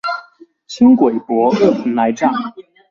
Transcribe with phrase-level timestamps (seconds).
[0.67, 2.33] 輕軌駁二蓬萊站